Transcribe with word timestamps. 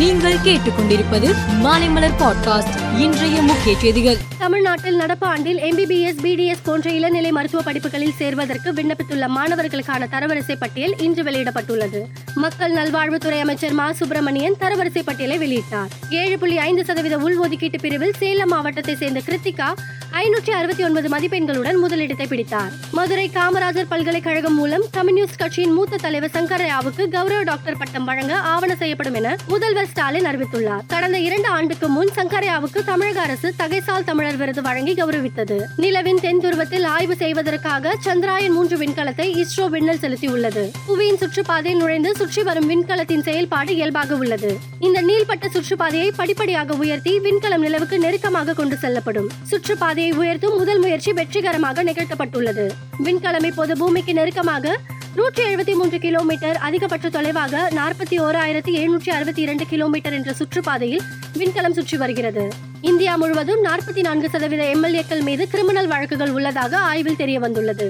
நீங்கள் 0.00 0.36
கேட்டுக்கொண்டிருப்பது 0.36 1.34
மாலைமலர் 1.62 2.12
பாட்காஸ்ட். 2.18 2.98
இன்றைய 2.98 3.42
முக்கிய 3.42 3.78
செய்திகள். 3.78 4.16
தமிழ்நாட்டில் 4.38 4.96
நடப்பு 4.96 5.26
ஆண்டில் 5.26 5.58
எம்பிபிஎஸ் 5.58 6.20
பிடிஎஸ் 6.22 6.64
போன்ற 6.64 6.90
இளநிலை 6.90 7.30
மருத்துவ 7.30 7.62
படிப்புகளில் 7.62 8.12
சேர்வதற்கு 8.12 8.72
விண்ணப்பித்துள்ள 8.72 9.26
மாணவர்களுக்கான 9.26 10.08
தரவரிசை 10.12 10.56
பட்டியல் 10.58 10.98
இன்று 10.98 11.22
வெளியிடப்பட்டுள்ளது. 11.22 12.00
மக்கள் 12.34 12.72
நல்வாழ்வுத்துறை 12.72 13.40
அமைச்சர் 13.40 13.72
மா. 13.72 13.92
சுப்பிரமணியன் 13.92 14.54
தரவரிசை 14.60 15.02
பட்டியலை 15.04 15.38
வெளியிட்டார். 15.38 15.88
ஏழு 16.10 16.38
புள்ளி 16.38 16.58
ஐந்து 16.58 16.84
சதவீத 16.84 17.18
உள்ஒதுக்கீட்டு 17.18 17.78
பிரிவில் 17.80 18.14
சேலம் 18.18 18.48
மாவட்டத்தை 18.48 18.96
சேர்ந்த 18.96 19.22
கிருத்திகா 19.26 19.74
ஐநூற்றி 20.18 20.50
அறுபத்தி 20.50 20.84
ஒன்பது 20.84 21.08
மதிப்பெண்களுடன் 21.08 21.78
முதலிடத்தை 21.78 22.26
பிடித்தார். 22.26 22.70
மதுரை 22.92 23.30
காமராஜர் 23.34 23.88
பல்கலைக்கழகம் 23.88 24.54
மூலம் 24.54 24.84
கம்யூனிஸ்ட் 24.90 25.36
கட்சியின் 25.36 25.72
மூத்த 25.72 25.96
தலைவர் 25.96 26.32
சங்கரையாவுக்கு 26.34 27.08
கௌரவ 27.08 27.42
டாக்டர் 27.42 27.76
பட்டம் 27.76 28.04
வழங்க 28.04 28.34
ஆவண 28.36 28.74
செய்யப்படும் 28.74 29.14
என 29.14 29.36
முதல்வர் 29.46 29.86
ஸ்டாலின் 29.86 30.24
அறிவித்துள்ளார். 30.24 30.82
கடந்த 30.86 31.18
இரண்டு 31.18 31.48
ஆண்டுக்கு 31.48 31.88
முன் 31.88 32.10
சங்கரையாவுக்கு 32.16 32.84
தமிழக 32.84 33.20
அரசு 33.20 33.54
தகைசால் 33.56 34.04
தமிழர் 34.04 34.36
விருது 34.36 34.62
வழங்கி 34.62 34.94
கௌரவித்தது. 34.94 35.58
நிலவின் 35.76 36.20
தென் 36.20 36.40
துருவத்தில் 36.40 36.84
ஆய்வு 36.84 37.16
செய்வதற்காக 37.16 37.94
சந்திராயன் 38.06 38.52
மூன்று 38.52 38.78
விண்கலத்தை 38.78 39.28
இஸ்ரோ 39.44 39.68
விண்ணில் 39.68 40.02
செலுத்தியுள்ளது. 40.02 40.70
புவியின் 40.88 41.20
சுற்றுப்பாதையில் 41.22 41.80
நுழைந்து 41.84 42.14
சுற்றி 42.14 42.42
வரும் 42.42 42.68
விண்கலத்தின் 42.68 43.22
செயல்பாடு 43.22 43.74
இயல்பாக 43.74 44.14
உள்ளது. 44.14 44.58
இந்த 44.78 45.00
நீள்பட்ட 45.00 45.48
சுற்றுப்பாதையை 45.54 46.10
படிப்படியாக 46.16 46.74
உயர்த்தி 46.74 47.18
விண்கலம் 47.20 47.64
நிலவுக்கு 47.68 47.98
நெருக்கமாக 47.98 48.52
கொண்டு 48.52 48.76
செல்லப்படும். 48.76 49.30
சுற்றுப்பாதை 49.50 49.98
பாதையை 50.00 50.20
உயர்த்தும் 50.20 50.54
முதல் 50.60 50.78
முயற்சி 50.82 51.10
வெற்றிகரமாக 51.16 51.82
நிகழ்த்தப்பட்டுள்ளது. 51.88 52.62
விண்கலம் 53.06 53.46
இப்போது 53.48 53.72
பூமிக்கு 53.80 54.12
நெருக்கமாக 54.18 54.74
நூற்றி 55.16 55.40
எழுபத்தி 55.46 55.72
மூன்று 55.78 55.98
கிலோமீட்டர் 56.04 56.58
அதிகபட்ச 56.66 57.06
தொலைவாக 57.16 57.62
நாற்பத்தி 57.78 58.16
ஓராயிரத்தி 58.26 58.72
எழுநூற்றி 58.80 59.10
அறுபத்தி 59.16 59.42
இரண்டு 59.46 59.64
கிலோமீட்டர் 59.72 60.16
என்ற 60.18 60.32
சுற்றுப்பாதையில் 60.38 61.04
விண்கலம் 61.40 61.76
சுற்றி 61.78 61.98
வருகிறது. 62.02 62.44
இந்தியா 62.90 63.14
முழுவதும் 63.22 63.60
நாற்பத்தி 63.68 64.04
நான்கு 64.08 64.30
சதவீத 64.34 64.64
எம்எல்ஏக்கள் 64.76 65.22
மீது 65.28 65.46
கிரிமினல் 65.54 65.90
வழக்குகள் 65.92 66.34
உள்ளதாக 66.36 66.72
ஆய்வில் 66.90 67.20
தெரிய 67.22 67.38
வந்துள்ளது 67.46 67.88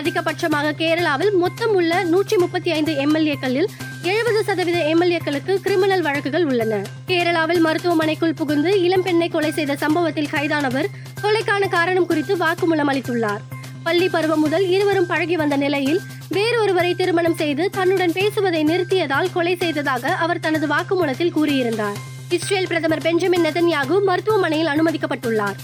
அதிகபட்சமாக 0.00 0.74
கேரளாவில் 0.82 1.34
மொத்தம் 1.44 1.74
உள்ள 1.80 2.02
நூற்றி 2.12 2.38
முப்பத்தி 2.44 2.72
ஐந்து 2.78 2.94
எம்எல்ஏக்களில் 3.06 3.70
எழுபது 4.10 4.40
சதவீத 4.44 4.78
எம்எல்ஏக்களுக்கு 4.92 5.52
கிரிமினல் 5.54 6.02
வழக்குகள் 6.02 6.44
உள்ளன. 6.44 6.74
கேரளாவில் 7.08 7.62
மருத்துவமனைக்குள் 7.66 8.34
புகுந்து 8.34 8.70
இளம்பெண்ணை 8.82 9.28
கொலை 9.28 9.50
செய்த 9.50 9.76
சம்பவத்தில் 9.76 10.28
கைதானவர் 10.28 10.88
கொலைக்கான 11.22 11.68
காரணம் 11.68 12.06
குறித்து 12.06 12.36
வாக்குமூலம் 12.36 12.90
அளித்துள்ளார். 12.92 13.42
பள்ளி 13.82 14.08
பருவம் 14.08 14.40
முதல் 14.40 14.66
இருவரும் 14.68 15.06
பழகி 15.06 15.36
வந்த 15.36 15.56
நிலையில் 15.56 16.00
வேறொருவரை 16.30 16.94
திருமணம் 16.94 17.34
செய்து 17.34 17.70
தன்னுடன் 17.70 18.12
பேசுவதை 18.12 18.64
நிறுத்தியதால் 18.64 19.32
கொலை 19.32 19.56
செய்ததாக 19.56 20.14
அவர் 20.24 20.40
தனது 20.40 20.66
வாக்குமூலத்தில் 20.66 21.34
கூறியிருந்தார். 21.36 21.98
இஸ்ரேல் 22.28 22.66
பிரதமர் 22.66 23.02
பெஞ்சமின் 23.02 23.44
நெதன்யாகு 23.44 23.98
மருத்துவமனையில் 24.04 24.72
அனுமதிக்கப்பட்டுள்ளார். 24.74 25.58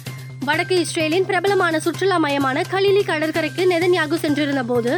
வடக்கு 0.45 0.77
இஸ்ரேலின் 0.81 1.27
பிரபலமான 1.27 1.81
சுற்றுலா 1.81 2.17
மையமான 2.17 2.63
கலிலி 2.71 3.03
கடற்கரைக்கு 3.05 3.65
நெதன்யாகு 3.71 4.15
சென்றிருந்த 4.15 4.63
போது 4.63 4.93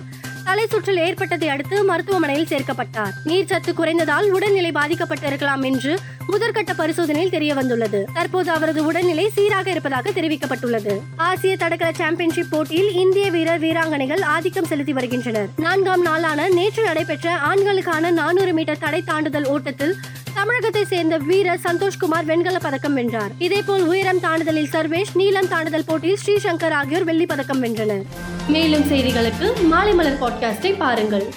தலை 0.45 0.67
சுற்றல் 0.67 0.97
ஏற்பட்டதை 0.97 1.49
அடுத்து 1.49 1.85
மருத்துவமனையில் 1.85 2.47
சேர்க்கப்பட்டார். 2.47 3.13
நீர்ச்சத்து 3.25 3.73
குறைந்ததால் 3.77 4.31
உடல்நிலை 4.31 4.71
பாதிக்கப்பட்டிருக்கலாம் 4.71 5.65
என்று 5.65 5.99
முதற்கட்ட 6.29 6.73
பரிசோதனையில் 6.77 7.31
தெரிய 7.31 7.55
வந்துள்ளது. 7.55 8.09
தற்போது 8.15 8.51
அவரது 8.51 8.85
உடல்நிலை 8.85 9.31
சீராக 9.31 9.71
இருப்பதாக 9.71 10.11
தெரிவிக்கப்பட்டுள்ளது. 10.11 11.01
ஆசிய 11.17 11.57
தடகள 11.57 11.93
சாம்பியன்ஷிப் 11.93 12.51
போட்டியில் 12.51 12.93
இந்திய 12.93 13.31
வீரர் 13.31 13.61
வீராங்கனைகள் 13.61 14.23
ஆதிக்கம் 14.23 14.65
செலுத்தி 14.65 14.93
வருகின்றனர். 14.93 15.49
நான்காம் 15.57 16.03
நாளான 16.03 16.49
நேற்று 16.49 16.85
நடைபெற்ற 16.85 17.37
ஆண்களுக்கான 17.37 18.11
நானூறு 18.11 18.53
மீட்டர் 18.53 18.79
தடை 18.79 19.03
தாண்டுதல் 19.07 19.47
ஓட்டத்தில் 19.47 19.97
தமிழகத்தை 20.45 20.85
சேர்ந்த 20.85 21.17
வீரர் 21.17 21.61
சந்தோஷ்குமார் 21.65 22.25
வெண்கல 22.25 22.59
பதக்கம் 22.59 22.95
வென்றார். 22.95 23.31
இதேபோல் 23.39 23.87
உயரம் 23.87 24.19
தாண்டுதலில் 24.19 24.69
சர்வேஷ் 24.73 25.15
நீளம் 25.15 25.47
தாண்டுதல் 25.47 25.87
போட்டியில் 25.87 26.19
ஸ்ரீசங்கர் 26.27 26.71
ஆகியோர் 26.71 27.05
வெள்ளி 27.05 27.27
பதக்கம் 27.27 27.63
வென்றனர். 27.65 28.03
மேலும் 28.49 28.83
செய்திகளுக்கு 28.83 29.67
மாலை 29.67 29.95
மலர் 29.95 30.19
பாட்காஸ்டை 30.21 30.75
பாருங்கள். 30.79 31.35